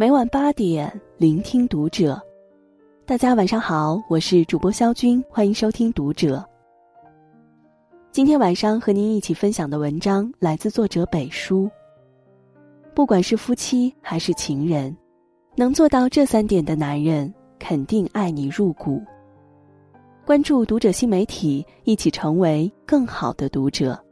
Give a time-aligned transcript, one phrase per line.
[0.00, 2.18] 每晚八点，聆听读者。
[3.04, 6.42] 大家晚上好，我是主播肖军，欢迎收听读者。
[8.10, 11.70] 今天晚上和您一起分享的文章来自作者北叔。
[12.94, 14.96] 不管是夫妻还是情人，
[15.54, 19.02] 能做到这三点的男人，肯定爱你入骨。
[20.24, 24.02] 关注读者新媒体，一起成为更好的读者。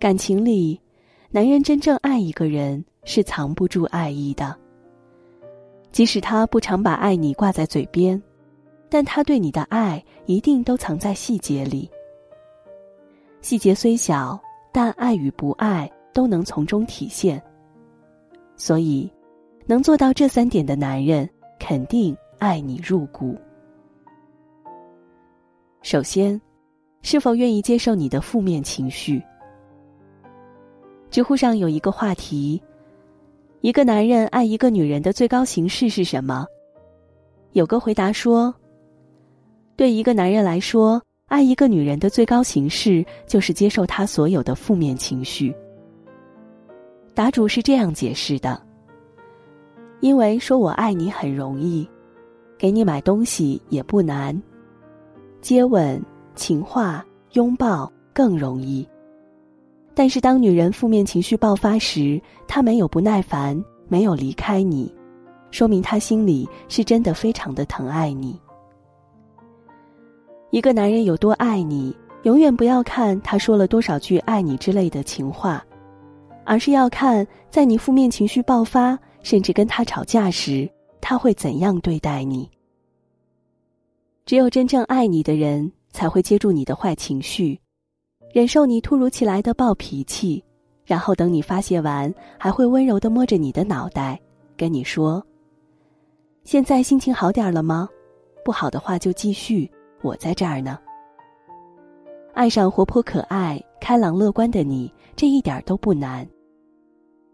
[0.00, 0.80] 感情里，
[1.30, 4.56] 男人真正爱一个人是藏不住爱意的。
[5.92, 8.20] 即使他不常把爱你挂在嘴边，
[8.88, 11.88] 但他对你的爱一定都藏在细节里。
[13.42, 14.40] 细节虽小，
[14.72, 17.40] 但爱与不爱都能从中体现。
[18.56, 19.08] 所以。
[19.66, 23.38] 能做到这三点的男人，肯定爱你入骨。
[25.80, 26.40] 首先，
[27.02, 29.22] 是否愿意接受你的负面情绪？
[31.10, 32.62] 知乎上有一个话题：
[33.62, 36.46] 一个男人爱一个女人的最高形式是什么？
[37.52, 38.54] 有个回答说：
[39.74, 45.52] 对一个男人来说，爱一个女人的最高形式就是接受她所有的负面情绪。
[47.12, 48.62] 答主是这样解释的。
[50.00, 51.86] 因为说我爱你很容易，
[52.56, 54.40] 给你买东西也不难，
[55.40, 56.00] 接吻、
[56.36, 58.88] 情话、拥抱更容易。
[59.94, 64.92] 但是当女人负面情绪爆发时，她没有不耐烦，没有离开你，
[65.50, 68.40] 说明她心里是真的非常的疼爱你。
[70.50, 75.64] 一个男人有多爱你，永远不要看他说了多少句爱你之类的情话，
[76.44, 78.98] 而是要看在你负面情绪爆发。
[79.22, 80.66] 甚至跟他吵架时，
[80.98, 82.48] 他会怎样对待你？
[84.24, 87.60] 只有真正爱你的人，才会接住你的坏情绪，
[88.32, 90.42] 忍受你突如其来的暴脾气，
[90.84, 94.20] 然后等你发泄完，还会温柔的摸着你的脑袋，
[94.56, 95.24] 跟你说
[96.44, 97.88] ：“现在心情好点了吗？
[98.44, 99.68] 不好的话就继续，
[100.00, 100.78] 我在这儿呢。”
[102.32, 106.24] 爱上活泼可爱、开朗乐观的你，这一点都不难。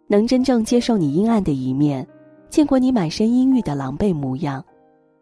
[0.07, 2.07] 能真正接受你阴暗的一面，
[2.49, 4.65] 见过你满身阴郁的狼狈模样，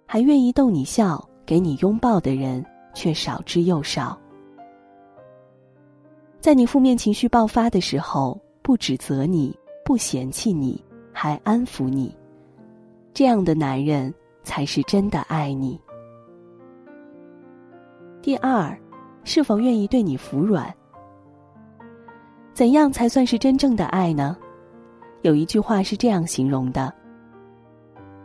[0.06, 2.64] 还愿意逗你笑、给你拥抱的人，
[2.94, 4.16] 却少之又少。
[6.44, 10.78] 在你负面情绪爆发的时候，不指责你，不嫌弃你，
[11.10, 12.14] 还安抚你，
[13.14, 14.12] 这样的男人
[14.42, 15.80] 才是真的爱你。
[18.20, 18.78] 第二，
[19.24, 20.70] 是否愿意对你服软？
[22.52, 24.36] 怎样才算是真正的爱呢？
[25.22, 26.92] 有一句话是这样形容的：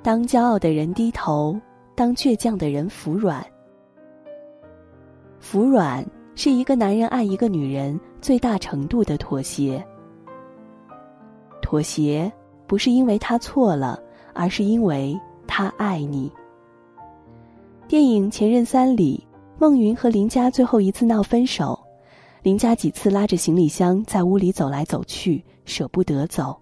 [0.04, 1.58] 当骄傲的人低头，
[1.96, 3.42] 当倔强的人服软。
[5.40, 6.06] 服软
[6.36, 9.84] 是一个男人爱一个女人最大程度的妥协。
[11.62, 12.32] 妥协
[12.68, 14.02] 不是因为他错了，
[14.34, 16.32] 而是因为他爱你。
[17.88, 19.26] 电影《前任三》里，
[19.58, 21.80] 孟云和林佳最后一次闹分手，
[22.44, 26.60] 林佳几次拉着行李箱在屋里走来走去，舍不得走。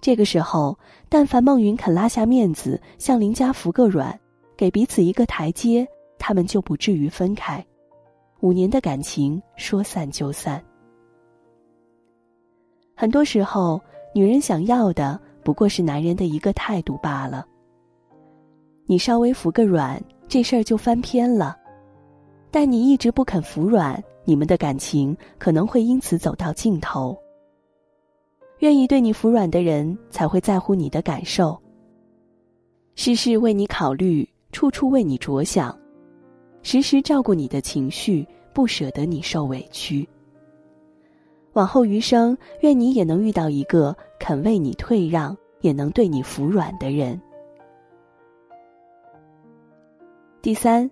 [0.00, 0.78] 这个时候，
[1.08, 4.18] 但凡孟云肯拉下面子向林佳服个软，
[4.56, 5.86] 给彼此一个台阶，
[6.18, 7.64] 他们就不至于分开。
[8.40, 10.62] 五年的感情说散就散。
[12.94, 13.80] 很多时候，
[14.14, 17.46] 女人想要的不过是男人的一个态度罢了。
[18.86, 21.54] 你稍微服个软，这事儿就翻篇了；
[22.50, 27.16] 但你一直不肯服软，你们的感情可能会因此走到尽头。
[28.60, 31.56] 愿意对你服软的人，才会在乎你的感受。
[32.96, 35.77] 事事为你考虑，处处为你着想，
[36.70, 40.06] 时时照顾你的情绪，不舍得你受委屈。
[41.54, 47.18] 往后余生，愿你也能遇到一个肯为你退让，也能对你服软的人。
[50.42, 50.90] 第三，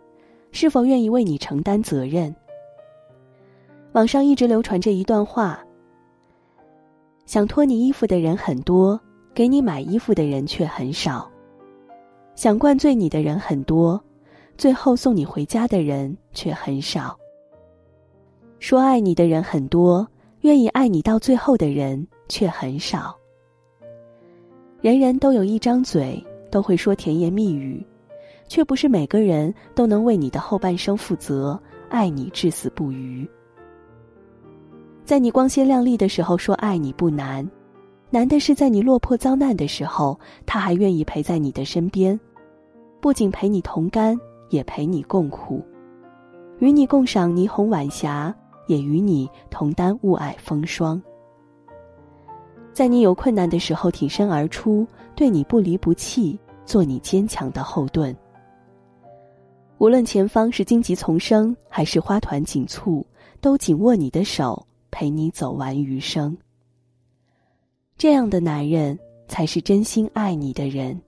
[0.50, 2.34] 是否愿意为你承担责任？
[3.92, 5.62] 网上一直流传着一段话。
[7.26, 8.98] 想脱你衣服的人很多，
[9.34, 11.30] 给你买衣服的人却很少；
[12.34, 14.02] 想灌醉你的人很多，
[14.56, 17.16] 最后送你回家的人却很少。
[18.58, 20.06] 说爱你的人很多，
[20.40, 23.16] 愿意爱你到最后的人却很少。
[24.80, 27.84] 人人都有一张嘴，都会说甜言蜜语，
[28.48, 33.28] 却不是每个人都能为你的后半生负责，爱你至死不渝。
[35.04, 37.48] 在你光鲜亮丽的时候说爱你不难，
[38.10, 42.18] 难的是在你落魄遭难的时候，他还愿意陪在你的身边，
[43.00, 45.64] 不仅陪你同甘，也陪你共苦，
[46.58, 48.34] 与你共赏霓虹晚霞，
[48.66, 51.00] 也与你同担雾霭风霜。
[52.72, 58.14] 在你有困难的时候挺身而出，对你不离不弃，做你坚强的后盾。
[59.78, 63.06] 无论前方是荆棘丛生，还是花团锦簇，
[63.40, 66.36] 都紧握你的手，陪你走完余生。
[67.98, 71.00] 这样的男人才是真心爱你的人。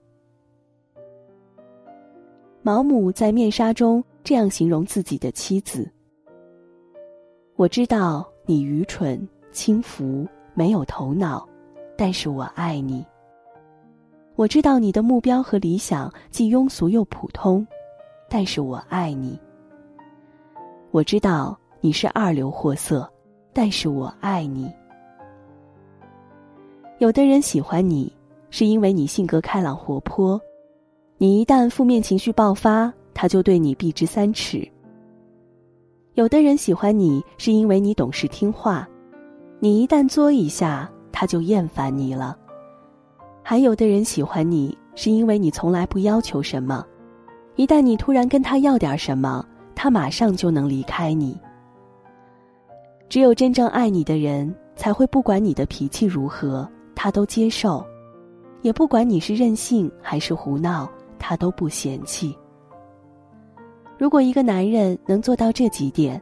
[2.61, 5.89] 毛姆在《面纱》中这样形容自己的妻子
[7.55, 11.47] ：“我知道你愚蠢、轻浮、没有头脑，
[11.97, 13.05] 但是我爱你。
[14.35, 17.65] 我知道你的目标和理想既庸俗又普通，
[18.29, 19.39] 但是我爱你。
[20.91, 23.09] 我知道你是二流货色，
[23.53, 24.69] 但是我爱你。
[26.97, 28.13] 有的人喜欢你，
[28.49, 30.39] 是因为你性格开朗活泼。”
[31.21, 34.65] 你一旦负面情绪爆发，他就对你避之三尺。
[36.13, 38.87] 有的人喜欢你，是因为你懂事听话；
[39.59, 42.37] 你一旦作一下，他就厌烦你了。
[43.43, 46.85] 还有的人喜欢你，是因为你从来不要求什么，
[47.57, 49.45] 一旦你突然跟他要点什么，
[49.75, 51.37] 他马上就能离开你。
[53.09, 56.65] 只有真正爱你的人，才会不管你的脾气如何，
[56.95, 57.85] 他都接受；
[58.61, 60.89] 也不管你是任性还是胡闹。
[61.19, 62.35] 他都不嫌弃。
[63.97, 66.19] 如果一个男人能做到这几点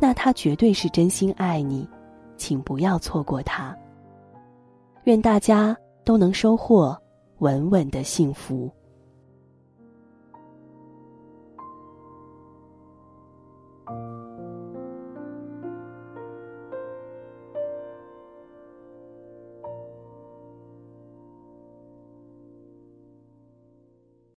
[0.00, 1.88] 那他绝对是真心爱你
[2.36, 3.76] 请不要错过他。
[5.04, 6.96] 愿大家都能收获
[7.38, 8.70] 稳稳的幸福。